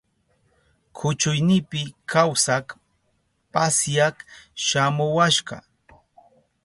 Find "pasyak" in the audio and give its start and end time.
3.53-4.15